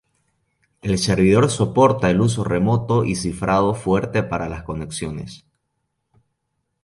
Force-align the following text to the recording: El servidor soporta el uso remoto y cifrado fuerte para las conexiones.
El 0.81 0.97
servidor 0.97 1.51
soporta 1.51 2.09
el 2.09 2.21
uso 2.21 2.43
remoto 2.43 3.05
y 3.05 3.13
cifrado 3.15 3.75
fuerte 3.75 4.23
para 4.23 4.49
las 4.49 4.63
conexiones. 4.63 5.45